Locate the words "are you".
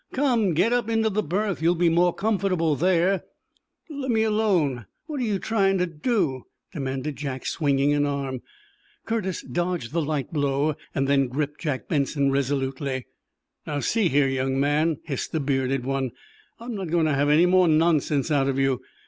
5.19-5.37